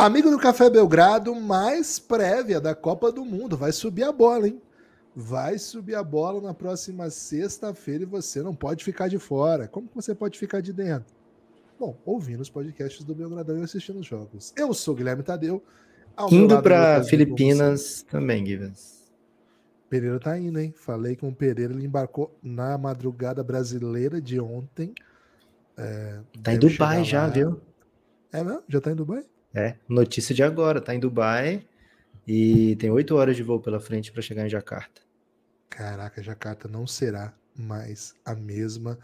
[0.00, 3.54] Amigo do Café Belgrado, mais prévia da Copa do Mundo.
[3.54, 4.58] Vai subir a bola, hein?
[5.14, 9.68] Vai subir a bola na próxima sexta-feira e você não pode ficar de fora.
[9.68, 11.14] Como que você pode ficar de dentro?
[11.78, 14.54] Bom, ouvindo os podcasts do Belgradão e assistindo os jogos.
[14.56, 15.62] Eu sou Guilherme Tadeu.
[16.30, 19.12] Indo para Filipinas também, Givens.
[19.90, 20.72] Pereira tá indo, hein?
[20.74, 24.94] Falei com o Pereira, ele embarcou na madrugada brasileira de ontem.
[25.76, 27.60] É, tá em Dubai já, viu?
[28.32, 28.62] É mesmo?
[28.66, 29.26] Já tá em Dubai?
[29.52, 31.66] É, notícia de agora, tá em Dubai
[32.26, 35.02] e tem oito horas de voo pela frente para chegar em Jacarta.
[35.68, 38.98] Caraca, Jacarta não será mais a mesma.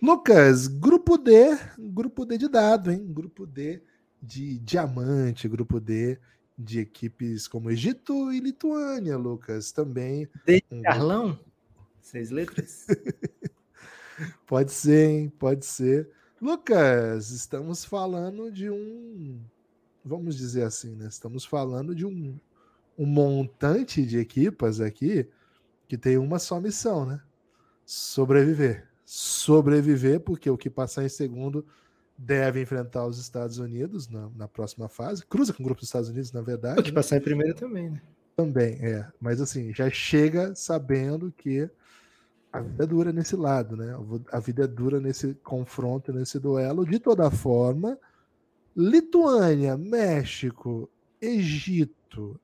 [0.00, 3.04] Lucas, grupo D, grupo D de dado, hein?
[3.08, 3.82] Grupo D
[4.22, 6.18] de diamante, grupo D
[6.56, 10.28] de equipes como Egito e Lituânia, Lucas, também.
[10.44, 10.82] D um...
[10.82, 11.38] Carlão?
[12.00, 12.86] Seis letras?
[14.46, 15.32] pode ser, hein?
[15.36, 16.08] Pode ser.
[16.40, 19.40] Lucas, estamos falando de um
[20.08, 21.06] vamos dizer assim, né?
[21.06, 22.38] Estamos falando de um,
[22.98, 25.28] um montante de equipas aqui
[25.86, 27.20] que tem uma só missão, né?
[27.84, 28.88] Sobreviver.
[29.04, 31.64] Sobreviver, porque o que passar em segundo
[32.16, 35.24] deve enfrentar os Estados Unidos na, na próxima fase.
[35.24, 36.80] Cruza com o grupo dos Estados Unidos, na verdade.
[36.80, 36.94] O que né?
[36.94, 38.02] passar em primeiro também, né?
[38.36, 39.06] Também, é.
[39.20, 41.70] Mas assim, já chega sabendo que
[42.52, 43.94] a vida é dura nesse lado, né?
[44.32, 46.84] A vida é dura nesse confronto, nesse duelo.
[46.84, 47.98] De toda forma,
[48.80, 50.88] Lituânia, México,
[51.20, 52.40] Egito.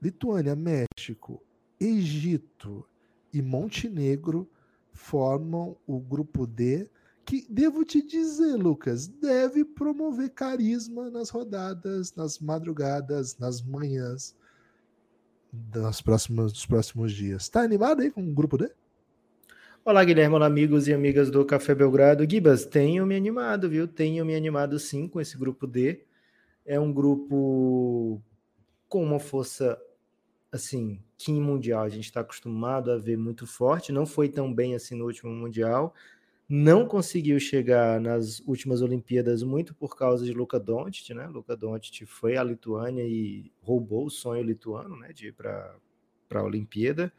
[0.00, 1.42] Lituânia, México,
[1.78, 2.88] Egito
[3.30, 4.48] e Montenegro
[4.90, 6.88] formam o grupo D,
[7.26, 14.34] que devo te dizer, Lucas, deve promover carisma nas rodadas, nas madrugadas, nas manhãs
[15.52, 17.50] das próximas, dos próximos dias.
[17.50, 18.70] Tá animado aí com o grupo D?
[19.88, 22.30] Olá, Guilherme, olá, amigos e amigas do Café Belgrado.
[22.30, 23.88] Gibas, tenho me animado, viu?
[23.88, 26.04] Tenho me animado sim com esse grupo D.
[26.66, 28.20] É um grupo
[28.86, 29.80] com uma força,
[30.52, 33.90] assim, que em Mundial a gente está acostumado a ver muito forte.
[33.90, 35.94] Não foi tão bem assim no último Mundial.
[36.46, 41.26] Não conseguiu chegar nas últimas Olimpíadas muito por causa de Luka Doncic, né?
[41.28, 45.14] Luka Doncic foi à Lituânia e roubou o sonho lituano, né?
[45.14, 45.74] De ir para
[46.34, 47.10] a Olimpíada.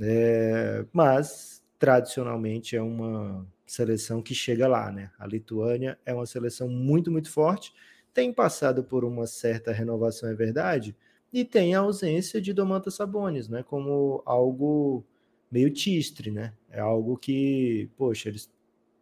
[0.00, 5.10] É, mas tradicionalmente é uma seleção que chega lá, né?
[5.18, 7.72] A Lituânia é uma seleção muito, muito forte,
[8.12, 10.96] tem passado por uma certa renovação, é verdade,
[11.32, 13.62] e tem a ausência de Domantas Sabonis, né?
[13.62, 15.04] Como algo
[15.50, 16.54] meio tistre, né?
[16.70, 18.50] É algo que, poxa, eles,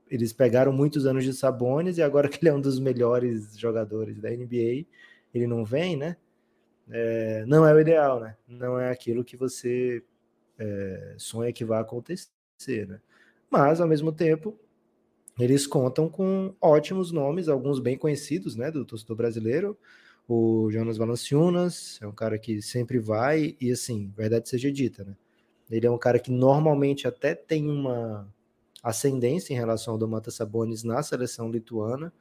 [0.08, 4.18] eles pegaram muitos anos de Sabonis e agora que ele é um dos melhores jogadores
[4.20, 4.86] da NBA,
[5.34, 6.16] ele não vem, né?
[6.90, 8.36] É, não é o ideal, né?
[8.48, 10.02] Não é aquilo que você
[10.58, 12.28] é, sonha que vai acontecer
[12.62, 13.00] ser, né?
[13.50, 14.56] Mas, ao mesmo tempo,
[15.38, 19.76] eles contam com ótimos nomes, alguns bem conhecidos, né, do torcedor brasileiro.
[20.28, 25.16] O Jonas Valanciunas é um cara que sempre vai, e assim, verdade seja dita, né?
[25.70, 28.28] Ele é um cara que normalmente até tem uma
[28.82, 32.12] ascendência em relação ao Domantas Sabonis na seleção lituana.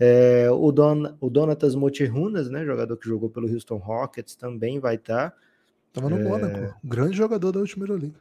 [0.00, 4.96] É, o, Don, o Donatas Motirunas, né, jogador que jogou pelo Houston Rockets, também vai
[4.96, 5.30] estar.
[5.30, 5.36] Tá.
[5.92, 6.24] Tava no é...
[6.24, 8.18] Mônaco, grande jogador da última Euroliga.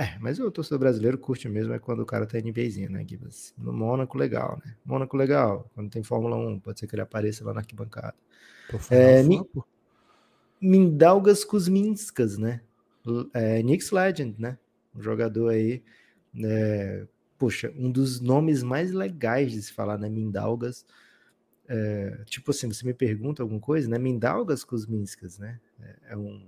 [0.00, 3.52] É, mas o torcedor brasileiro curte mesmo é quando o cara tá NBAzinho, né, Gibas?
[3.58, 4.76] No Mônaco, legal, né?
[4.84, 5.68] Mônaco, legal.
[5.74, 8.14] Quando tem Fórmula 1, pode ser que ele apareça lá na arquibancada.
[8.90, 9.42] É, Mi...
[10.60, 12.60] Mindaugas Kuzminskas, né?
[13.34, 14.56] É, Knicks Legend, né?
[14.94, 15.82] Um jogador aí,
[16.32, 17.04] né?
[17.36, 20.08] Poxa, um dos nomes mais legais de se falar, né?
[20.08, 20.86] Mindaugas.
[21.66, 23.98] É, tipo assim, você me pergunta alguma coisa, né?
[23.98, 25.58] Mindaugas Kuzminskas, né?
[25.80, 26.46] É, é um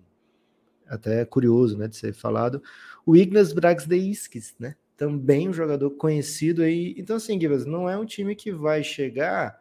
[0.90, 2.62] até curioso, né, de ser falado.
[3.06, 6.94] O Ignas Braxdeiskis, né, também um jogador conhecido aí.
[6.98, 9.58] Então, assim, Gibas, não é um time que vai chegar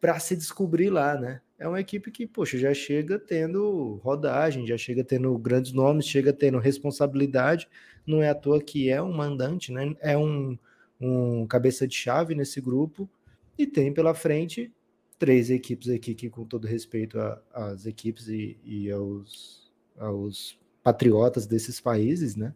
[0.00, 1.40] para se descobrir lá, né?
[1.56, 6.32] É uma equipe que, poxa, já chega tendo rodagem, já chega tendo grandes nomes, chega
[6.32, 7.68] tendo responsabilidade.
[8.04, 9.94] Não é à toa que é um mandante, né?
[10.00, 10.58] É um,
[11.00, 13.08] um cabeça de chave nesse grupo
[13.56, 14.72] e tem pela frente
[15.18, 17.16] três equipes aqui que, com todo respeito
[17.52, 19.63] às equipes e, e aos
[19.98, 22.54] aos patriotas desses países, né?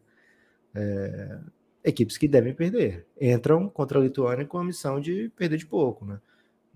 [0.75, 1.39] É,
[1.85, 3.07] equipes que devem perder.
[3.21, 6.21] Entram contra a Lituânia com a missão de perder de pouco, né?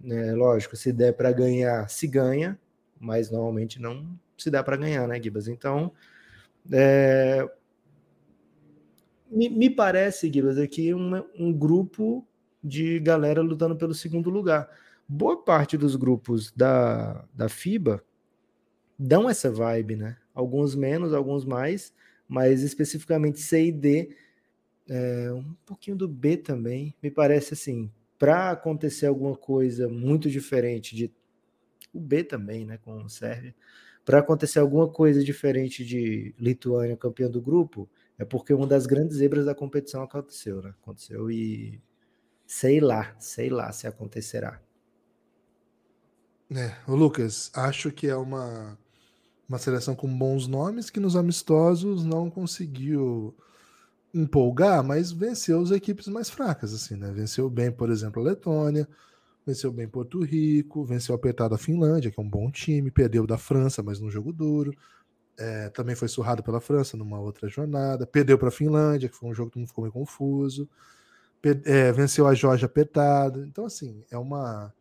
[0.04, 2.58] É, lógico, se der para ganhar, se ganha,
[2.98, 5.46] mas normalmente não se dá para ganhar, né, Gibas?
[5.46, 5.92] Então,
[6.72, 7.48] é,
[9.30, 12.26] me, me, parece, Gibas, aqui um, um grupo
[12.62, 14.68] de galera lutando pelo segundo lugar.
[15.06, 18.02] Boa parte dos grupos da, da FIBA
[19.02, 20.16] dão essa vibe, né?
[20.32, 21.92] Alguns menos, alguns mais,
[22.28, 24.16] mas especificamente C e D,
[24.88, 30.94] é, um pouquinho do B também, me parece assim, para acontecer alguma coisa muito diferente
[30.94, 31.12] de
[31.92, 33.54] o B também, né, com o Sérvia,
[34.04, 37.88] para acontecer alguma coisa diferente de Lituânia campeã do grupo,
[38.18, 40.74] é porque uma das grandes zebras da competição aconteceu, né?
[40.82, 41.80] Aconteceu e
[42.46, 44.60] sei lá, sei lá se acontecerá.
[46.50, 48.78] É, o Lucas, acho que é uma
[49.52, 53.34] uma seleção com bons nomes que nos amistosos não conseguiu
[54.14, 57.12] empolgar, mas venceu as equipes mais fracas, assim, né?
[57.12, 58.88] Venceu bem, por exemplo, a Letônia,
[59.46, 63.36] venceu bem Porto Rico, venceu apertado a Finlândia, que é um bom time, perdeu da
[63.36, 64.74] França, mas num jogo duro.
[65.38, 69.28] É, também foi surrado pela França numa outra jornada, perdeu para a Finlândia, que foi
[69.28, 70.66] um jogo que mundo ficou meio confuso.
[71.66, 73.44] É, venceu a Georgia apertado.
[73.44, 74.72] Então, assim, é uma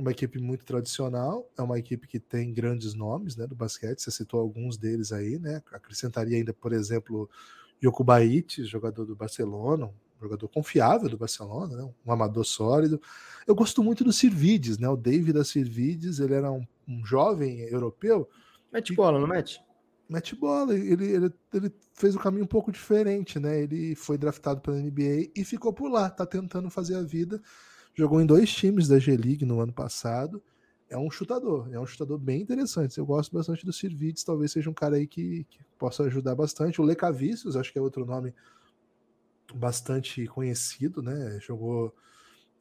[0.00, 4.10] uma equipe muito tradicional, é uma equipe que tem grandes nomes né, do basquete, você
[4.10, 5.62] citou alguns deles aí, né?
[5.72, 7.28] Acrescentaria ainda, por exemplo,
[7.84, 13.00] Yokubaitis, jogador do Barcelona, um jogador confiável do Barcelona, né, um amador sólido.
[13.46, 14.88] Eu gosto muito do Sirvides, né?
[14.88, 18.28] O David da Sirvides, ele era um, um jovem europeu.
[18.72, 19.62] Mete bola, não mete?
[20.08, 23.62] Mete bola, ele, ele, ele fez um caminho um pouco diferente, né?
[23.62, 27.40] Ele foi draftado pela NBA e ficou por lá, tá tentando fazer a vida
[28.00, 30.42] Jogou em dois times da G-League no ano passado.
[30.88, 32.96] É um chutador, é um chutador bem interessante.
[32.96, 36.80] Eu gosto bastante do Sirvides, talvez seja um cara aí que, que possa ajudar bastante.
[36.80, 38.34] O Lecavicius, acho que é outro nome
[39.54, 41.38] bastante conhecido, né?
[41.42, 41.94] Jogou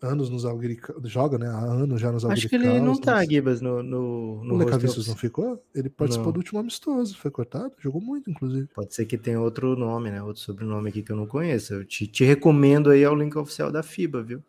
[0.01, 1.47] anos nos Algericanos, joga, né?
[1.47, 5.07] Há anos já nos Acho que ele não tá, Gibas, no, no, no O Lecavicius
[5.07, 5.63] não ficou?
[5.73, 6.33] Ele participou não.
[6.33, 8.67] do último amistoso, foi cortado, jogou muito, inclusive.
[8.75, 10.21] Pode ser que tenha outro nome, né?
[10.21, 11.75] Outro sobrenome aqui que eu não conheço.
[11.75, 14.43] Eu te, te recomendo aí ao link oficial da FIBA, viu?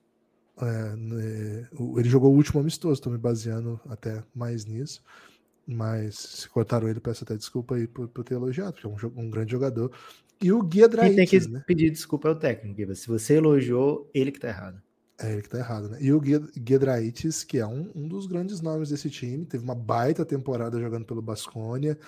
[0.60, 5.02] É, né, ele jogou o último amistoso, estou me baseando até mais nisso.
[5.66, 9.24] Mas se cortaram ele, peço até desculpa aí por, por ter elogiado, porque é um,
[9.24, 9.92] um grande jogador.
[10.42, 11.62] E o Guia Quem tem que né?
[11.66, 14.82] pedir desculpa é o técnico, se você elogiou, ele que tá errado.
[15.20, 15.98] É ele que tá errado, né?
[16.00, 20.24] E o Guedraitis, que é um, um dos grandes nomes desse time, teve uma baita
[20.24, 21.98] temporada jogando pelo Basconia.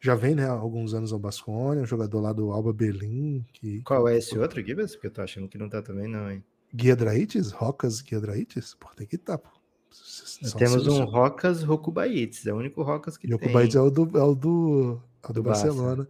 [0.00, 3.44] Já vem, né, há alguns anos ao Basconia, um jogador lá do Alba Berlim.
[3.52, 3.82] Que...
[3.82, 4.92] Qual é esse outro, Gibas?
[4.94, 6.42] Porque eu tô achando que não tá também, não, hein?
[6.74, 7.50] Guiedraites?
[7.50, 8.74] Rocas Guiedraites?
[8.74, 9.50] Pô, tem que estar, pô.
[10.56, 13.82] Temos um Rocas Rocubaites, é o único Rocas que Rocubaites tem.
[13.82, 16.06] é o do, é o do, é o do, do Barcelona.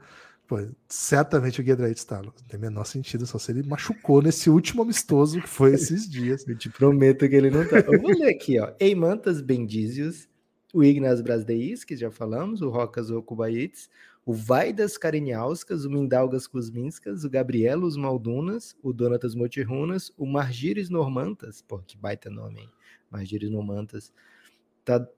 [0.46, 0.56] Pô,
[0.88, 5.40] certamente o Guiedraites tá, não tem menor sentido, só se ele machucou nesse último amistoso
[5.40, 6.44] que foi esses dias.
[6.48, 7.80] Eu te prometo que ele não tá.
[7.80, 8.72] Eu vou ler aqui, ó.
[8.80, 10.26] Eimantas Bendízios,
[10.72, 13.90] o Ignas Brasdeis, que já falamos, o Rocas Rocubaites,
[14.28, 21.62] o Vaidas Kariniauskas, o Mindaugas Kuzminskas, o Gabrielos Maldunas, o Donatas Motirunas, o Margires Normantas,
[21.62, 22.68] pô, que baita nome, hein?
[23.10, 24.12] Margires Normantas,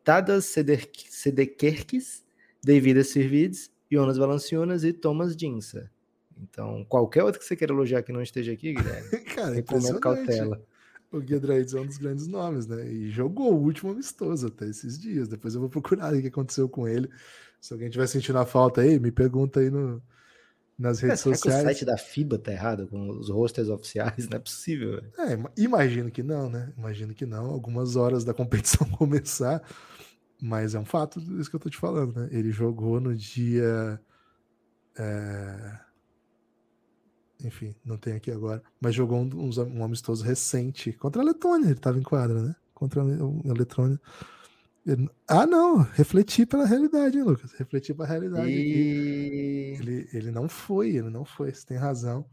[0.04, 2.24] Tadas Sedekerkis,
[2.62, 5.90] Davidas Sirvides, Jonas Valanciunas e Thomas Dinsa.
[6.40, 10.62] Então, qualquer outro que você queira elogiar que não esteja aqui, Guilherme, Cara, recomendo cautela.
[11.12, 12.88] O Guedraides é um dos grandes nomes, né?
[12.88, 15.28] E jogou o último amistoso até esses dias.
[15.28, 17.11] Depois eu vou procurar o que aconteceu com ele.
[17.61, 20.00] Se alguém tiver sentindo a falta aí, me pergunta aí no,
[20.80, 21.61] nas redes Será sociais.
[21.61, 25.02] O site da FIBA tá errado com os rosters oficiais, não é possível.
[25.18, 26.73] É, imagino que não, né?
[26.76, 27.46] Imagino que não.
[27.46, 29.62] Algumas horas da competição começar,
[30.40, 32.28] mas é um fato isso que eu tô te falando, né?
[32.32, 34.00] Ele jogou no dia.
[34.96, 35.89] É...
[37.44, 41.66] Enfim, não tem aqui agora, mas jogou um, um, amistoso recente contra a Letônia.
[41.66, 42.56] Ele estava em quadra, né?
[42.75, 44.00] Contra a Letônia.
[45.28, 47.52] Ah, não, refletir pela realidade, hein, Lucas?
[47.52, 48.50] Refletir para a realidade.
[48.50, 49.76] E...
[49.78, 52.25] Ele, ele não foi, ele não foi, você tem razão.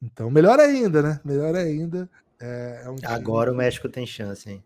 [0.00, 1.20] Então, melhor ainda, né?
[1.24, 2.08] Melhor ainda.
[2.38, 4.64] É, é um Agora o México tem chance, hein?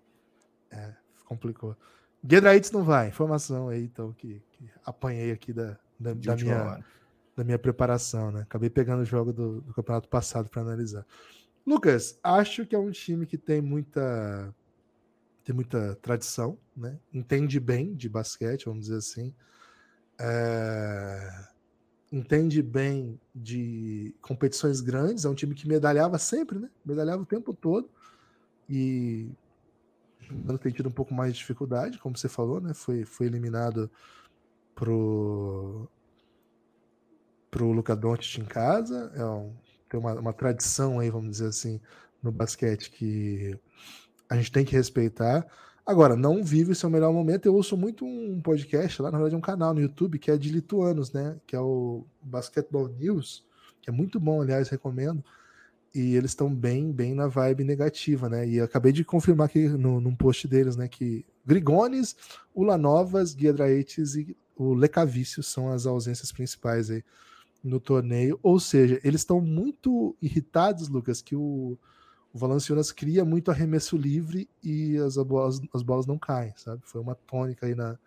[0.71, 0.93] É,
[1.25, 1.77] complicou.
[2.25, 6.85] Guedraites não vai, informação aí, então, que, que apanhei aqui da, da, da minha,
[7.37, 8.43] da minha preparação, né?
[8.43, 11.07] Acabei pegando o jogo do, do campeonato passado para analisar.
[11.67, 14.55] Lucas, acho que é um time que tem muita
[15.45, 16.99] tem muita tradição, né?
[17.13, 19.35] entende bem de basquete, vamos dizer assim,
[20.19, 21.47] é...
[22.13, 26.71] entende bem de competições grandes, é um time que medalhava sempre, né?
[26.85, 27.91] medalhava o tempo todo,
[28.69, 29.29] e
[30.31, 32.75] não tem tido um pouco mais de dificuldade, como você falou, né?
[32.75, 33.91] foi, foi eliminado
[34.75, 35.89] pro
[37.51, 39.53] pro Luca Doncic em casa, é um,
[39.89, 41.81] tem uma, uma tradição aí, vamos dizer assim,
[42.23, 43.59] no basquete que
[44.29, 45.47] a gente tem que respeitar.
[45.85, 47.47] Agora, não vive o seu melhor momento.
[47.47, 50.51] Eu ouço muito um podcast lá, na verdade, um canal no YouTube que é de
[50.51, 51.37] lituanos, né?
[51.47, 53.45] Que é o Basketball News,
[53.83, 55.25] que é muito bom, aliás, recomendo.
[55.93, 58.47] e eles estão bem, bem na vibe negativa, né?
[58.47, 62.15] E acabei de confirmar aqui no, num post deles, né, que Grigones,
[62.55, 67.03] Ulanovas, Guiedraites e o Lecavício são as ausências principais aí
[67.63, 68.39] no torneio.
[68.43, 71.79] Ou seja, eles estão muito irritados, Lucas, que o,
[72.33, 76.83] o Valanciunas cria muito arremesso livre e as bolas, as bolas não caem, sabe?
[76.85, 77.99] Foi uma tônica aí na,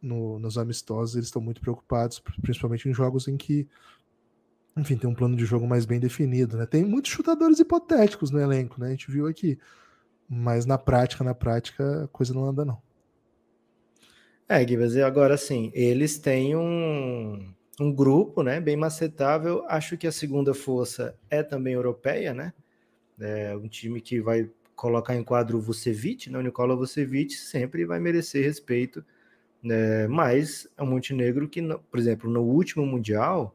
[0.00, 3.68] no, nos amistosos, eles estão muito preocupados, principalmente em jogos em que
[4.76, 6.64] enfim, tem um plano de jogo mais bem definido, né?
[6.64, 8.86] Tem muitos chutadores hipotéticos no elenco, né?
[8.86, 9.58] A gente viu aqui.
[10.28, 12.80] Mas na prática, na prática, a coisa não anda, não.
[14.48, 19.64] É, Gibas, e agora sim, eles têm um, um grupo, né, bem macetável.
[19.68, 22.52] Acho que a segunda força é também europeia, né?
[23.20, 26.38] É um time que vai colocar em quadro o Vucevic, né?
[26.38, 29.04] O Nicola Vucevic sempre vai merecer respeito,
[29.62, 30.06] né?
[30.08, 33.54] Mas é um Montenegro que, por exemplo, no último Mundial,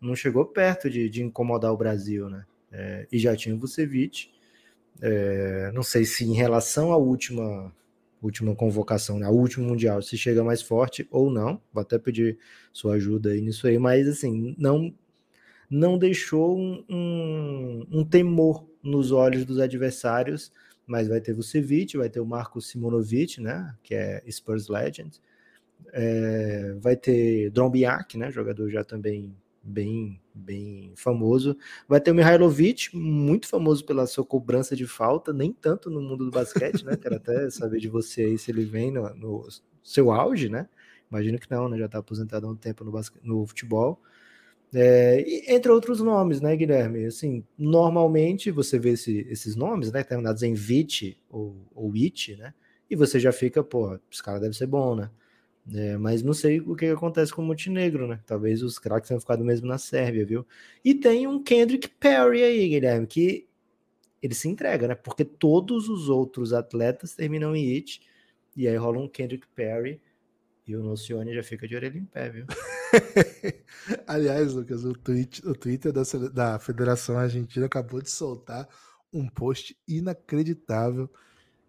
[0.00, 2.44] não chegou perto de, de incomodar o Brasil, né?
[2.72, 4.30] É, e já tinha o Vucevic.
[5.00, 7.72] É, não sei se em relação à última
[8.24, 11.60] última convocação, né, a último mundial, se chega mais forte ou não.
[11.72, 12.38] Vou até pedir
[12.72, 14.92] sua ajuda aí nisso aí, mas assim, não
[15.68, 20.52] não deixou um, um, um temor nos olhos dos adversários,
[20.86, 25.20] mas vai ter o Vucevic, vai ter o Marco Simonovic, né, que é Spurs Legend,
[25.92, 31.56] é, vai ter Drombiak, né, jogador já também bem, bem famoso.
[31.88, 36.24] Vai ter o Mihailovic, muito famoso pela sua cobrança de falta, nem tanto no mundo
[36.24, 36.96] do basquete, né?
[36.96, 39.48] Quero até saber de você aí se ele vem no, no
[39.82, 40.68] seu auge, né?
[41.10, 41.78] Imagino que não, né?
[41.78, 44.00] Já está aposentado há um tempo no, no futebol.
[44.74, 45.24] É,
[45.54, 47.04] entre outros nomes, né, Guilherme?
[47.06, 52.52] Assim, normalmente você vê esse, esses nomes, né, terminados em Vit ou, ou It, né?
[52.90, 55.10] E você já fica, pô, esse cara deve ser bom, né?
[55.72, 58.20] É, mas não sei o que acontece com o Montenegro, né?
[58.26, 60.46] Talvez os craques tenham ficado mesmo na Sérvia, viu?
[60.84, 63.48] E tem um Kendrick Perry aí, Guilherme, que
[64.22, 64.94] ele se entrega, né?
[64.94, 68.02] Porque todos os outros atletas terminam em it,
[68.54, 70.00] e aí rola um Kendrick Perry,
[70.66, 72.46] e o Nocione já fica de orelha em pé, viu?
[74.06, 76.02] Aliás, Lucas, o, tweet, o Twitter da,
[76.32, 78.68] da Federação Argentina acabou de soltar
[79.12, 81.10] um post inacreditável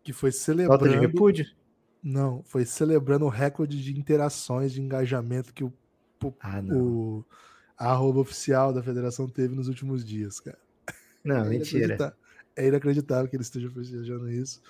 [0.04, 0.90] que foi celebrando.
[0.90, 1.46] De repúdio?
[2.08, 5.74] Não, foi celebrando o recorde de interações, de engajamento que o,
[6.40, 7.26] ah, o
[7.76, 10.60] a arroba oficial da federação teve nos últimos dias, cara.
[11.24, 12.16] Não, é mentira.
[12.56, 14.62] É inacreditável que ele esteja festejando isso.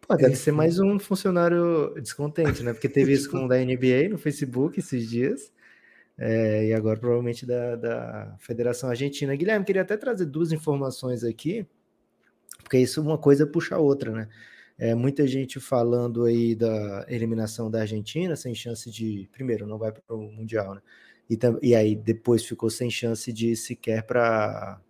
[0.00, 2.72] Pô, deve é, ser mais um funcionário descontente, né?
[2.72, 5.52] Porque teve isso com o da NBA no Facebook esses dias.
[6.16, 9.36] É, e agora provavelmente da, da Federação Argentina.
[9.36, 11.66] Guilherme, queria até trazer duas informações aqui,
[12.62, 14.28] porque isso uma coisa puxa a outra, né?
[14.82, 19.28] É, muita gente falando aí da eliminação da Argentina, sem chance de.
[19.30, 20.80] Primeiro, não vai para o Mundial, né?
[21.28, 24.80] E, e aí depois ficou sem chance de sequer para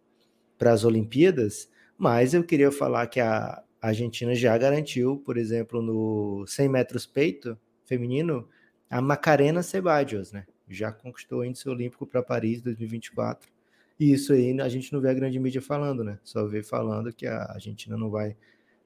[0.61, 1.68] as Olimpíadas.
[1.99, 7.59] Mas eu queria falar que a Argentina já garantiu, por exemplo, no 100 metros peito
[7.85, 8.49] feminino,
[8.88, 10.47] a Macarena Ceballos, né?
[10.68, 13.50] Já conquistou o índice olímpico para Paris 2024.
[13.99, 16.20] E isso aí a gente não vê a grande mídia falando, né?
[16.23, 18.37] Só vê falando que a Argentina não vai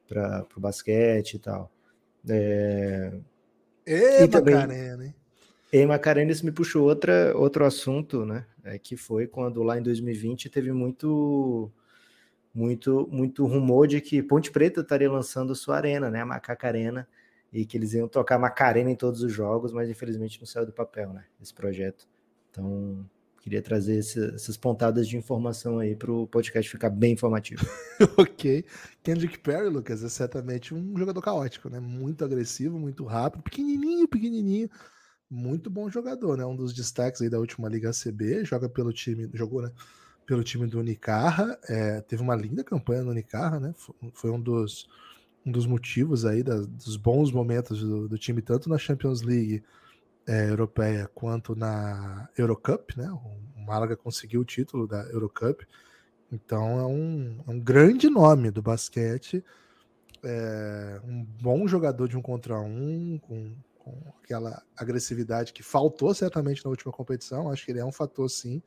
[0.09, 1.71] para o basquete e tal.
[2.29, 3.13] É...
[3.87, 5.15] E, Macarena, hein?
[5.73, 8.47] E Macarena, isso me puxou outra, outro assunto, né?
[8.63, 11.71] É, que foi quando lá em 2020 teve muito,
[12.55, 16.23] muito, muito rumor de que Ponte Preta estaria lançando sua arena, né?
[16.23, 17.07] A Macaca Arena,
[17.53, 20.73] e que eles iam tocar Macarena em todos os jogos, mas infelizmente não saiu do
[20.73, 21.25] papel, né?
[21.43, 22.07] Esse projeto.
[22.51, 23.05] Então,
[23.45, 27.63] Queria trazer esse, essas pontadas de informação aí para o podcast ficar bem informativo.
[28.17, 28.65] ok.
[29.03, 31.79] Kendrick Perry, Lucas, é certamente um jogador caótico, né?
[31.79, 34.71] Muito agressivo, muito rápido, pequenininho, pequenininho.
[35.31, 36.47] Muito bom jogador, né?
[36.47, 39.71] Um dos destaques aí da última Liga CB, joga pelo time, jogou, né?
[40.25, 43.75] Pelo time do Unicarra, é, teve uma linda campanha no Unicarra, né?
[44.15, 44.89] Foi um dos,
[45.45, 49.63] um dos motivos aí dos bons momentos do, do time, tanto na Champions League
[50.27, 53.11] é, europeia quanto na Eurocup, né?
[53.11, 55.67] O Málaga conseguiu o título da Eurocup,
[56.31, 59.45] então é um, é um grande nome do basquete,
[60.23, 66.65] é um bom jogador de um contra um, com, com aquela agressividade que faltou certamente
[66.65, 67.51] na última competição.
[67.51, 68.63] Acho que ele é um fator sim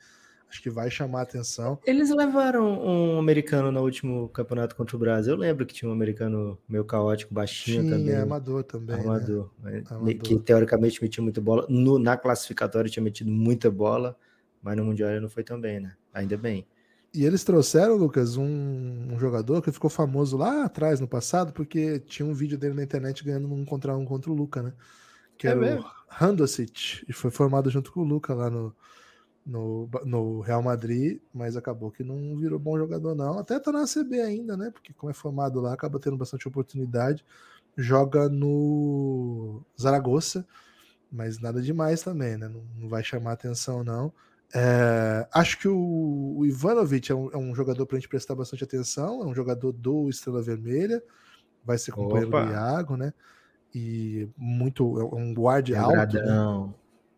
[0.49, 1.77] Acho que vai chamar a atenção.
[1.85, 5.33] Eles levaram um americano no último campeonato contra o Brasil.
[5.33, 8.15] Eu lembro que tinha um americano meio caótico, baixinho tinha, também.
[8.15, 8.95] Amador também.
[8.95, 9.83] Amador, né?
[9.89, 10.15] amador.
[10.15, 11.65] Que teoricamente metia muita bola.
[11.67, 14.17] No, na classificatória tinha metido muita bola,
[14.61, 15.95] mas no Mundial ele não foi tão bem, né?
[16.13, 16.65] Ainda bem.
[17.13, 21.99] E eles trouxeram, Lucas, um, um, jogador que ficou famoso lá atrás, no passado, porque
[21.99, 24.73] tinha um vídeo dele na internet ganhando um contra um contra o Luca, né?
[25.37, 25.81] Que é era mesmo?
[25.81, 28.75] o Handosic, e foi formado junto com o Luca lá no,
[29.47, 33.39] no, no Real Madrid, mas acabou que não virou bom jogador, não.
[33.39, 34.69] Até tá na CB ainda, né?
[34.71, 37.25] Porque como é formado lá, acaba tendo bastante oportunidade.
[37.77, 40.45] Joga no Zaragoza,
[41.09, 42.49] mas nada demais também, né?
[42.49, 44.11] Não, não vai chamar atenção, não.
[44.53, 48.35] É, acho que o, o Ivanovic é um, é um jogador para a gente prestar
[48.35, 51.01] bastante atenção, é um jogador do Estrela Vermelha,
[51.63, 52.45] vai ser companheiro Opa.
[52.45, 53.13] do Iago, né?
[53.73, 56.15] E muito, é um guarde alto.
[56.15, 56.73] Né?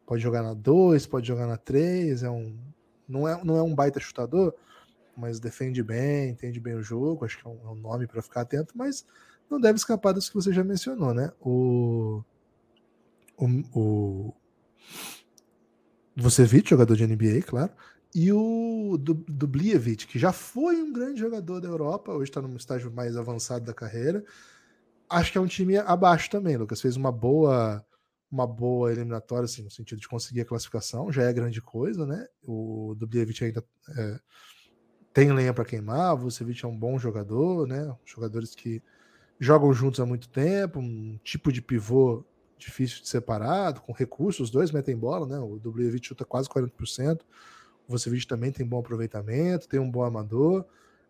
[0.10, 2.58] Pode jogar na 2, pode jogar na 3, é um,
[3.08, 4.56] não, é, não é um baita chutador,
[5.16, 8.20] mas defende bem, entende bem o jogo, acho que é um, é um nome para
[8.20, 9.06] ficar atento, mas
[9.48, 11.32] não deve escapar dos que você já mencionou, né?
[11.40, 12.24] O,
[13.38, 14.34] o, o
[16.16, 17.72] Vucevic, jogador de NBA, claro,
[18.16, 22.92] e o Dubljevic, que já foi um grande jogador da Europa, hoje está num estágio
[22.92, 24.26] mais avançado da carreira.
[25.08, 26.82] Acho que é um time abaixo também, Lucas.
[26.82, 27.86] Fez uma boa
[28.32, 32.28] uma boa eliminatória, assim, no sentido de conseguir a classificação, já é grande coisa, né?
[32.44, 33.64] O Dubljevic ainda
[33.98, 34.20] é,
[35.14, 37.96] tem lenha para queimar, o Vucevic é um bom jogador, né?
[38.06, 38.82] Jogadores que
[39.40, 42.24] jogam juntos há muito tempo, um tipo de pivô
[42.58, 45.40] difícil de separado, com recursos, os dois metem bola, né?
[45.40, 47.22] O Dubljevic chuta quase 40%,
[47.88, 50.66] o Vucevic também tem bom aproveitamento, tem um bom amador.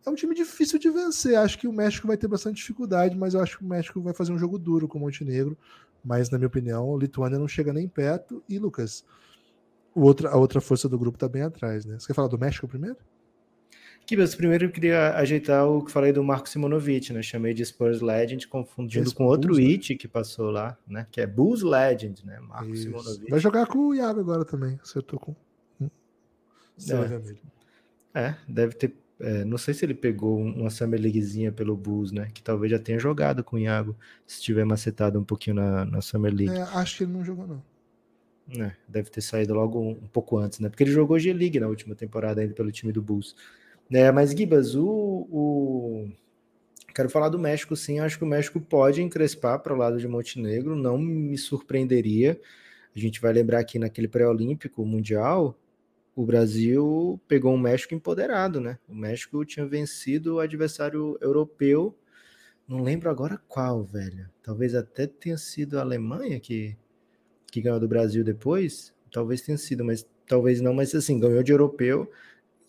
[0.05, 1.35] É um time difícil de vencer.
[1.37, 4.13] Acho que o México vai ter bastante dificuldade, mas eu acho que o México vai
[4.13, 5.57] fazer um jogo duro com o Montenegro
[6.03, 8.43] mas na minha opinião, a Lituânia não chega nem perto.
[8.47, 9.05] E, Lucas,
[9.93, 11.97] o outra, a outra força do grupo está bem atrás, né?
[11.99, 12.97] Você quer falar do México primeiro?
[14.05, 17.21] Kibas, primeiro eu queria ajeitar o que falei do Marco Simonovic, né?
[17.21, 19.99] Chamei de Spurs Legend, confundindo com outro Bulls, it né?
[19.99, 21.05] que passou lá, né?
[21.11, 22.39] Que é Bulls Legend, né?
[22.39, 22.83] Marco Isso.
[22.83, 23.29] Simonovic.
[23.29, 25.35] Vai jogar com o Iago agora também, acertou com.
[28.13, 28.19] É.
[28.19, 32.29] é, deve ter é, não sei se ele pegou uma Summer Leaguezinha pelo Bulls, né?
[32.33, 33.95] Que talvez já tenha jogado com o Iago,
[34.25, 36.55] se tiver macetado um pouquinho na, na Summer League.
[36.55, 37.63] É, acho que ele não jogou, não.
[38.63, 40.69] É, deve ter saído logo um, um, pouco antes, né?
[40.69, 43.35] Porque ele jogou G-League na última temporada ainda pelo time do Bulls.
[43.91, 46.09] É, mas, Gibas, o, o,
[46.93, 47.99] Quero falar do México, sim.
[47.99, 52.39] Acho que o México pode encrespar para o lado de Montenegro, não me surpreenderia.
[52.95, 55.57] A gente vai lembrar aqui naquele pré-olímpico mundial,
[56.19, 58.77] o Brasil pegou um México empoderado, né?
[58.89, 61.97] O México tinha vencido o adversário europeu,
[62.67, 64.29] não lembro agora qual, velho.
[64.43, 66.75] Talvez até tenha sido a Alemanha que,
[67.49, 68.93] que ganhou do Brasil depois.
[69.09, 72.11] Talvez tenha sido, mas talvez não, mas assim, ganhou de europeu.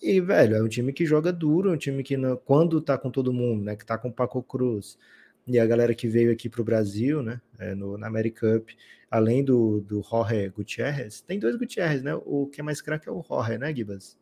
[0.00, 3.10] E, velho, é um time que joga duro, é um time que, quando tá com
[3.10, 3.74] todo mundo, né?
[3.74, 4.96] Que tá com o Paco Cruz
[5.44, 7.40] e a galera que veio aqui pro Brasil, né?
[7.58, 8.70] É, no, na America Cup,
[9.10, 12.14] além do, do Jorge Gutierrez, tem dois Gutierrez, né?
[12.24, 14.16] O que é mais craque é o Jorge, né, Gibas?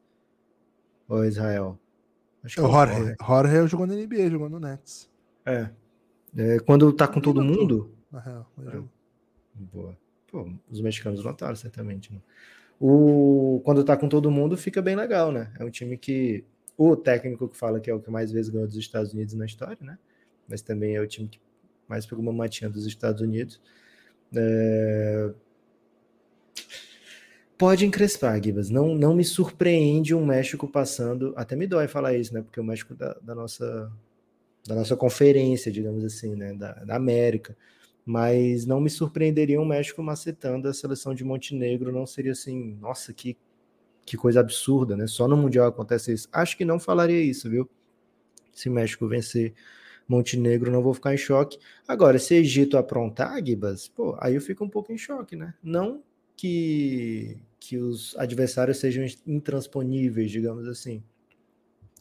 [1.09, 1.79] Ou Israel?
[2.43, 2.95] Acho é o Jorge.
[2.95, 3.17] Jorge.
[3.21, 5.11] Jorge jogou na NBA, jogou no Nets.
[5.45, 5.71] É.
[6.37, 7.93] é quando tá com todo mundo.
[8.11, 8.83] Na real, é.
[9.55, 9.97] Boa.
[10.29, 12.13] Pô, os mexicanos notaram, certamente.
[12.13, 12.21] Né?
[12.81, 15.53] O, quando tá com todo mundo, fica bem legal, né?
[15.59, 16.45] É um time que.
[16.77, 19.45] O técnico que fala que é o que mais vezes ganhou dos Estados Unidos na
[19.45, 19.99] história, né?
[20.47, 21.41] Mas também é o time que
[21.89, 23.61] mais pegou uma matinha dos Estados Unidos.
[24.35, 25.31] É...
[27.57, 28.71] Pode encrespar, Gibas.
[28.71, 31.33] Não, não me surpreende um México passando.
[31.37, 32.41] Até me dói falar isso, né?
[32.41, 33.91] Porque o México da, da nossa
[34.67, 36.53] da nossa conferência, digamos assim, né?
[36.53, 37.57] Da, da América.
[38.05, 41.91] Mas não me surpreenderia um México macetando a seleção de Montenegro.
[41.91, 43.37] Não seria assim, nossa, que,
[44.07, 45.07] que coisa absurda, né?
[45.07, 46.29] Só no Mundial acontece isso.
[46.31, 47.69] Acho que não falaria isso, viu?
[48.53, 49.55] Se o México vencer
[50.09, 51.59] Montenegro, não vou ficar em choque.
[51.87, 55.53] Agora, se Egito aprontar, Gibas, pô, aí eu fico um pouco em choque, né?
[55.63, 56.03] Não
[56.35, 61.03] que, que os adversários sejam intransponíveis, digamos assim.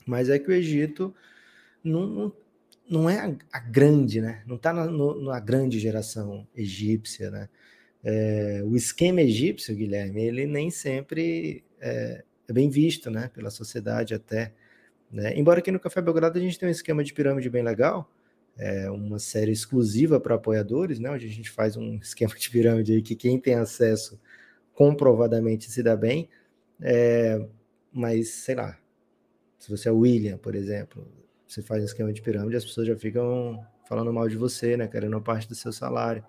[0.06, 1.13] Mas é que o Egito
[1.84, 2.34] não, não,
[2.89, 4.43] não é a, a, grande, né?
[4.46, 7.50] Não está na, na, grande geração egípcia, né?
[8.04, 13.30] É, o esquema egípcio, Guilherme, ele nem sempre é, é bem visto, né?
[13.34, 14.54] Pela sociedade até.
[15.12, 15.38] Né?
[15.38, 18.12] Embora aqui no Café Belgrado a gente tenha um esquema de pirâmide bem legal,
[18.58, 21.10] é uma série exclusiva para apoiadores, né?
[21.10, 24.20] onde a gente faz um esquema de pirâmide aí que quem tem acesso
[24.74, 26.30] comprovadamente se dá bem,
[26.82, 27.43] é,
[27.91, 28.78] mas sei lá,
[29.58, 31.08] se você é William, por exemplo,
[31.48, 34.88] você faz um esquema de pirâmide, as pessoas já ficam falando mal de você, né?
[34.88, 36.24] Querendo parte do seu salário.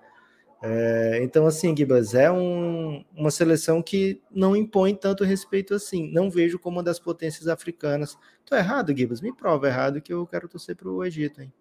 [0.60, 6.10] É, então, assim, Gibas, é um, uma seleção que não impõe tanto respeito assim.
[6.12, 8.18] Não vejo como uma das potências africanas.
[8.44, 9.20] Tô errado, Gibas?
[9.20, 11.52] Me prova errado que eu quero torcer para o Egito, hein?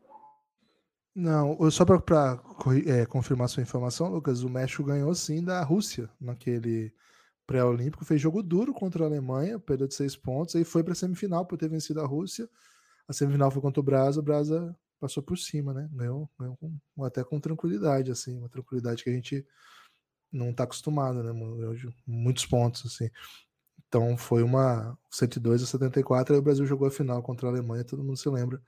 [1.19, 2.39] Não, só para
[2.85, 6.93] é, confirmar sua informação, Lucas, o México ganhou sim da Rússia naquele
[7.47, 10.95] pré-olímpico, fez jogo duro contra a Alemanha, perdeu de seis pontos, aí foi para a
[10.95, 12.47] semifinal por ter vencido a Rússia.
[13.07, 15.89] A semifinal foi contra o Brasa, o Brasa passou por cima, né?
[15.91, 19.45] Ganhou, ganhou com, até com tranquilidade, assim, uma tranquilidade que a gente
[20.31, 21.31] não está acostumado, né?
[22.05, 23.09] Muitos pontos, assim.
[23.87, 27.83] Então foi uma 102 a 74, aí o Brasil jogou a final contra a Alemanha,
[27.83, 28.61] todo mundo se lembra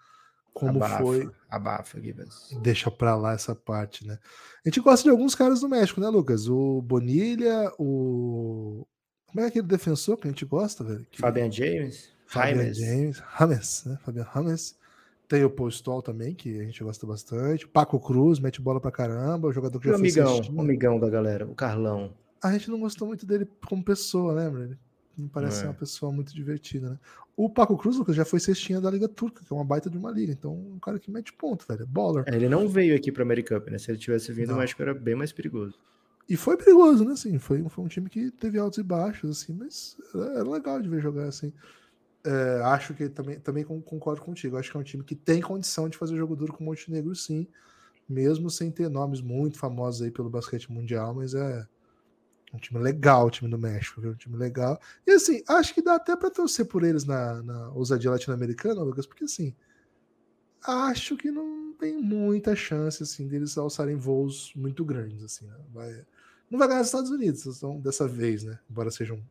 [0.53, 1.29] como abafa, foi.
[1.49, 2.57] Abafa, Gibbons.
[2.61, 4.19] Deixa pra lá essa parte, né?
[4.65, 6.47] A gente gosta de alguns caras do México, né, Lucas?
[6.47, 8.85] O Bonilha, o.
[9.25, 11.05] Como é aquele defensor que a gente gosta, velho?
[11.11, 11.19] Que...
[11.19, 12.11] Fabian James.
[12.25, 13.17] Fabian James.
[13.17, 13.97] James, né?
[14.03, 14.78] Fabian James.
[15.29, 17.67] Tem o Postol também, que a gente gosta bastante.
[17.67, 19.47] Paco Cruz, mete bola pra caramba.
[19.47, 22.11] O jogador que e já o amigão, o amigão da galera, o Carlão.
[22.43, 24.63] A gente não gostou muito dele como pessoa, lembra?
[24.63, 24.77] Ele
[25.15, 25.67] me parece é.
[25.67, 26.99] uma pessoa muito divertida, né?
[27.37, 29.97] O Paco Cruz, Lucas, já foi cestinha da Liga Turca, que é uma baita de
[29.97, 30.33] uma liga.
[30.33, 31.83] Então, um cara que mete ponto, velho.
[31.83, 32.23] É baller.
[32.27, 33.77] É, ele não veio aqui pra Americup, né?
[33.77, 34.55] Se ele tivesse vindo, não.
[34.55, 35.77] o México era bem mais perigoso.
[36.27, 37.13] E foi perigoso, né?
[37.13, 40.89] Assim, foi, foi um time que teve altos e baixos, assim, mas era, legal de
[40.89, 41.53] ver jogar assim.
[42.29, 44.55] É, acho que também, também concordo contigo.
[44.55, 47.15] Acho que é um time que tem condição de fazer jogo duro com o Montenegro,
[47.15, 47.47] sim,
[48.07, 51.65] mesmo sem ter nomes muito famosos aí pelo basquete mundial, mas é,
[52.53, 54.11] um time legal, o time do México, viu?
[54.11, 54.79] Um time legal.
[55.07, 59.07] E assim, acho que dá até para torcer por eles na, na ousadia latino-americana, Lucas,
[59.07, 59.55] porque assim,
[60.63, 65.55] acho que não tem muita chance assim deles alçarem voos muito grandes assim, né?
[65.73, 66.05] vai,
[66.47, 68.59] não vai ganhar os Estados Unidos então, dessa vez, né?
[68.69, 69.23] Embora seja um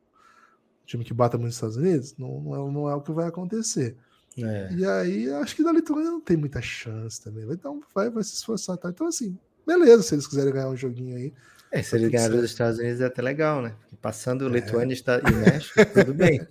[0.88, 3.28] time que bata muito nos Estados Unidos, não, não, é, não é o que vai
[3.28, 3.94] acontecer.
[4.38, 4.72] É.
[4.72, 7.44] E aí, acho que da Lituânia não tem muita chance também.
[7.50, 8.76] Então vai, vai se esforçar.
[8.78, 8.88] Tá?
[8.88, 11.32] Então, assim, beleza, se eles quiserem ganhar um joguinho aí,
[11.70, 13.74] é, se eles ganharem dos Estados Unidos é até legal, né?
[14.00, 14.48] Passando é.
[14.48, 16.46] Lituânia e México, tudo bem.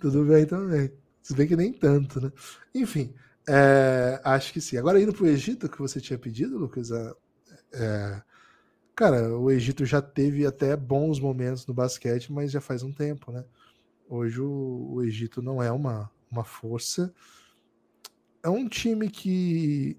[0.00, 0.92] tudo bem também.
[1.22, 2.32] Se bem que nem tanto, né?
[2.74, 3.12] Enfim,
[3.46, 4.78] é, acho que sim.
[4.78, 7.12] Agora indo para o Egito, que você tinha pedido, Lucas, é,
[7.74, 8.22] é,
[8.94, 13.30] cara, o Egito já teve até bons momentos no basquete, mas já faz um tempo,
[13.30, 13.44] né?
[14.08, 17.12] Hoje o, o Egito não é uma, uma força.
[18.42, 19.96] É um time que,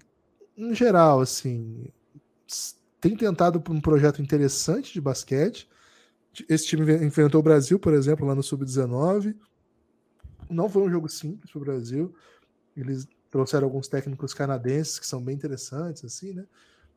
[0.56, 1.86] em geral, assim,
[3.00, 5.68] tem tentado um projeto interessante de basquete.
[6.48, 9.36] Esse time enfrentou o Brasil, por exemplo, lá no Sub-19.
[10.48, 12.14] Não foi um jogo simples para o Brasil.
[12.76, 16.46] Eles trouxeram alguns técnicos canadenses que são bem interessantes, assim, né?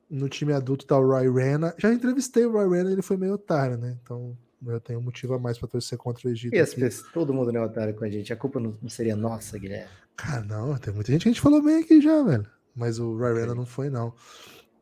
[0.10, 1.74] No time adulto tá o Roy Rena.
[1.78, 3.97] Já entrevistei o Roy Rena, ele foi meio otário, né?
[4.02, 6.56] Então eu tenho um motivo a mais para torcer contra o Egito.
[6.56, 8.32] E as pessoas, todo mundo não é otário com a gente.
[8.32, 9.89] A culpa não, seria nossa, Guilherme.
[10.15, 12.45] Cara, não, tem muita gente que a gente falou bem aqui já, velho.
[12.76, 14.13] Mas o Rena não foi, não.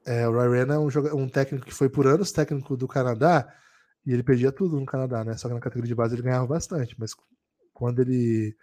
[0.05, 3.47] É, o Ray Rena é um, um técnico que foi por anos técnico do Canadá
[4.05, 5.35] e ele perdia tudo no Canadá, né?
[5.37, 7.11] Só que na categoria de base ele ganhava bastante, mas
[7.73, 8.55] quando ele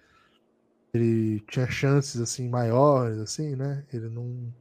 [0.92, 3.85] ele tinha chances assim maiores, assim, né?
[3.92, 4.52] Ele não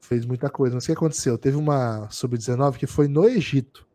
[0.00, 0.74] fez muita coisa.
[0.74, 1.36] Mas o que aconteceu?
[1.36, 3.86] Teve uma sub-19 que foi no Egito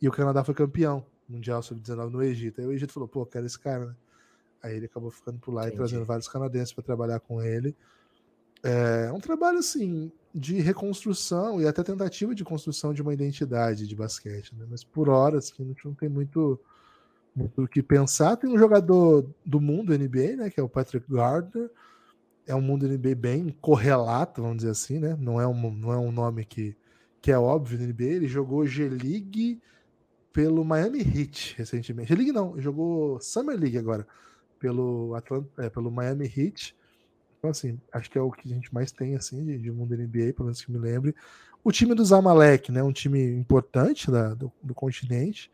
[0.00, 2.60] e o Canadá foi campeão mundial sub-19 no Egito.
[2.60, 3.94] Aí o Egito falou: "Pô, quero esse cara", né?
[4.62, 5.74] Aí ele acabou ficando por lá Entendi.
[5.74, 7.76] e trazendo vários canadenses para trabalhar com ele.
[8.62, 13.96] É um trabalho assim de reconstrução e até tentativa de construção de uma identidade de
[13.96, 14.66] basquete, né?
[14.68, 16.60] mas por horas que não tem muito
[17.36, 18.36] muito o que pensar.
[18.36, 21.70] Tem um jogador do mundo NBA, né, que é o Patrick Gardner.
[22.46, 25.16] É um mundo NBA bem correlato, vamos dizer assim, né?
[25.20, 26.74] Não é um, não é um nome que,
[27.20, 28.04] que é óbvio no NBA.
[28.04, 29.60] Ele jogou G-League
[30.36, 32.10] pelo Miami Heat recentemente.
[32.10, 34.06] G-League não, jogou Summer League agora
[34.58, 36.76] pelo Atlanta, é, pelo Miami Heat.
[37.38, 39.96] Então, assim, acho que é o que a gente mais tem, assim, de, de mundo
[39.96, 41.14] NBA, pelo menos que me lembre.
[41.64, 42.82] O time do Zamalek, né?
[42.82, 45.50] Um time importante da, do, do continente.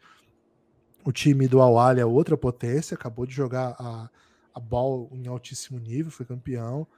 [1.05, 4.11] O time do Awali é outra potência, acabou de jogar a,
[4.53, 6.88] a bola em altíssimo nível, foi campeão.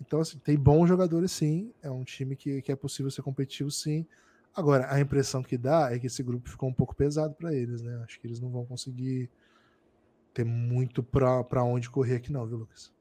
[0.00, 1.74] Então, assim, tem bons jogadores, sim.
[1.82, 4.06] É um time que, que é possível ser competitivo, sim.
[4.54, 7.82] Agora, a impressão que dá é que esse grupo ficou um pouco pesado para eles,
[7.82, 8.00] né?
[8.04, 9.28] Acho que eles não vão conseguir
[10.32, 12.92] ter muito para onde correr aqui, não, viu, Lucas?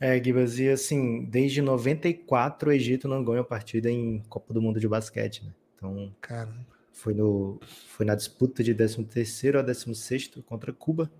[0.00, 4.78] É, Gibas, e assim, desde 94 o Egito não ganha partida em Copa do Mundo
[4.78, 5.52] de basquete, né?
[5.74, 6.66] Então, Caramba.
[6.92, 11.10] Foi, no, foi na disputa de 13º a 16º contra Cuba.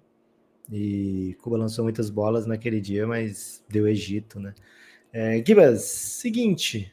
[0.71, 4.55] E Cuba lançou muitas bolas naquele dia, mas deu Egito, né?
[5.13, 6.93] É, Gibas, seguinte,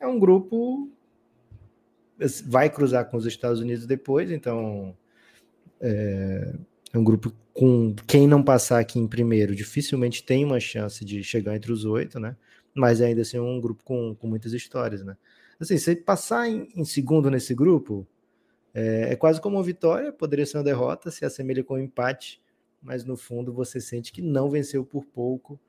[0.00, 0.90] é um grupo
[2.46, 4.94] vai cruzar com os Estados Unidos depois, então
[5.80, 6.54] é,
[6.92, 11.22] é um grupo com quem não passar aqui em primeiro, dificilmente tem uma chance de
[11.22, 12.36] chegar entre os oito, né?
[12.74, 15.16] Mas ainda assim é um grupo com, com muitas histórias, né?
[15.58, 18.06] Assim, se passar em, em segundo nesse grupo,
[18.72, 22.40] é, é, quase como uma vitória, poderia ser uma derrota, se assemelha com um empate,
[22.80, 25.60] mas no fundo você sente que não venceu por pouco.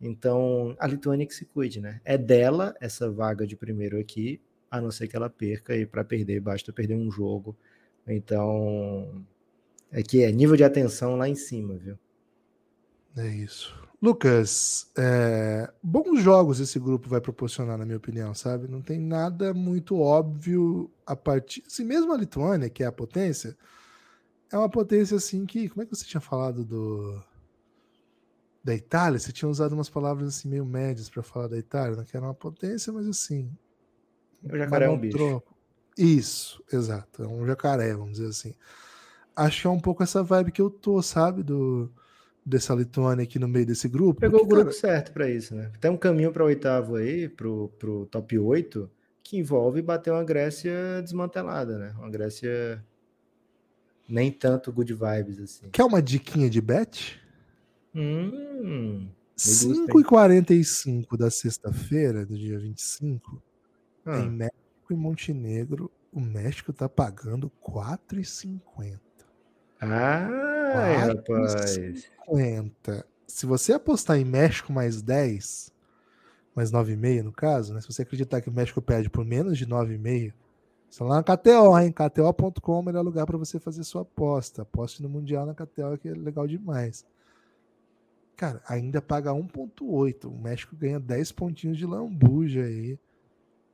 [0.00, 2.00] Então, a Lituânia que se cuide, né?
[2.04, 6.04] É dela essa vaga de primeiro aqui, a não ser que ela perca, e para
[6.04, 7.56] perder basta perder um jogo.
[8.06, 9.24] Então,
[9.90, 11.98] é que é nível de atenção lá em cima, viu?
[13.16, 13.74] É isso.
[14.00, 18.68] Lucas, é, bons jogos esse grupo vai proporcionar, na minha opinião, sabe?
[18.68, 21.64] Não tem nada muito óbvio a partir.
[21.66, 23.56] Assim, mesmo a Lituânia, que é a potência,
[24.52, 25.68] é uma potência assim que.
[25.68, 27.20] Como é que você tinha falado do.
[28.66, 29.16] Da Itália?
[29.16, 32.04] Você tinha usado umas palavras assim meio médias para falar da Itália, né?
[32.04, 33.48] que era uma potência, mas assim.
[34.42, 35.16] O jacaré é um bicho.
[35.16, 35.54] Troco.
[35.96, 37.22] Isso, exato.
[37.22, 38.54] É um jacaré, vamos dizer assim.
[39.36, 41.44] Acho que é um pouco essa vibe que eu tô, sabe?
[41.44, 41.88] Do,
[42.44, 44.18] dessa Lituânia aqui no meio desse grupo.
[44.18, 44.80] Pegou porque, o grupo cara...
[44.80, 45.70] certo para isso, né?
[45.80, 48.90] Tem um caminho para o oitavo aí, pro, pro top 8,
[49.22, 51.94] que envolve bater uma Grécia desmantelada, né?
[51.96, 52.84] Uma Grécia
[54.08, 55.68] nem tanto good vibes assim.
[55.70, 57.24] Quer uma diquinha de bet?
[57.98, 63.42] Hum, 5h45 da sexta-feira, do dia 25,
[64.04, 64.18] ah.
[64.18, 64.56] em México
[64.90, 69.00] e Montenegro, o México tá pagando 4,50.
[69.80, 72.10] Ah, rapaz.
[72.26, 73.06] 50.
[73.26, 75.72] Se você apostar em México mais 10,
[76.54, 77.80] mais 9,5 no caso, né?
[77.80, 80.32] Se você acreditar que o México perde por menos de 9,5,
[80.88, 81.92] só lá na KTO, hein?
[81.92, 84.62] KTO.com é o melhor lugar para você fazer sua aposta.
[84.62, 87.04] Aposte no Mundial na KTO, que é legal demais.
[88.36, 90.26] Cara, ainda paga 1,8.
[90.26, 92.98] O México ganha 10 pontinhos de lambuja aí.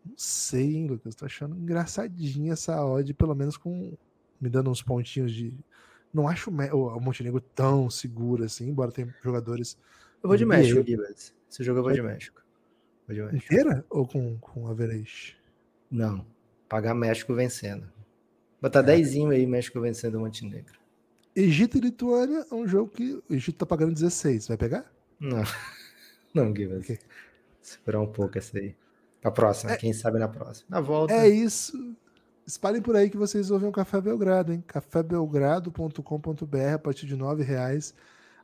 [0.04, 1.14] Não sei, hein, Lucas?
[1.14, 3.96] Tô achando engraçadinha essa odd, pelo menos com
[4.40, 5.52] me dando uns pontinhos de.
[6.12, 9.78] Não acho o Montenegro tão seguro assim, embora tenha jogadores.
[10.22, 11.34] Eu vou de México, Gibbs.
[11.50, 12.42] Esse jogo eu vou de México.
[13.06, 13.44] Vou de México.
[13.44, 15.36] Inteira ou com, com average?
[15.90, 16.24] Não.
[16.68, 17.90] Pagar México vencendo.
[18.60, 18.82] Botar é.
[18.82, 20.81] 10 aí, México vencendo o Montenegro.
[21.34, 24.48] Egito e Lituânia é um jogo que o Egito tá pagando 16.
[24.48, 24.92] Vai pegar?
[25.18, 25.42] Não.
[26.34, 26.84] Não, Gibbs.
[26.84, 26.98] Okay.
[27.60, 28.74] Segurar um pouco essa aí.
[29.22, 30.66] A próxima, é, quem sabe na próxima.
[30.68, 31.14] Na volta.
[31.14, 31.96] É isso.
[32.44, 34.64] Espalhem por aí que vocês ouvem o Café Belgrado, hein?
[34.66, 37.94] cafébelgrado.com.br a partir de R$ reais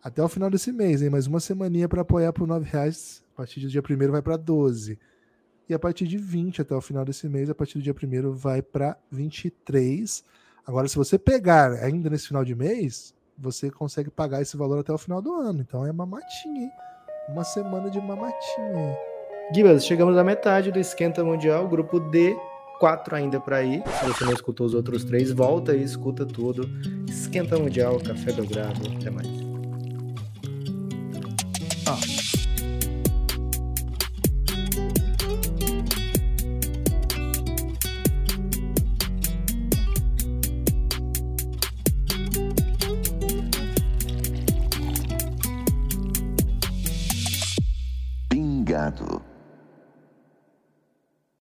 [0.00, 1.10] até o final desse mês, hein?
[1.10, 3.24] Mais uma semaninha para apoiar por R$ reais.
[3.34, 4.98] A partir do dia 1 vai para 12.
[5.68, 8.32] E a partir de 20 até o final desse mês, a partir do dia 1
[8.32, 10.24] vai para 23.
[10.68, 14.92] Agora, se você pegar ainda nesse final de mês, você consegue pagar esse valor até
[14.92, 15.62] o final do ano.
[15.62, 16.70] Então é mamatinha, hein?
[17.26, 18.98] Uma semana de mamatinha?
[19.54, 22.36] Gibas, chegamos à metade do Esquenta Mundial, grupo D,
[22.78, 23.82] quatro ainda para ir.
[23.98, 26.68] Se você não escutou os outros três, volta e escuta tudo.
[27.08, 29.47] Esquenta Mundial, Café Belgrado, até mais.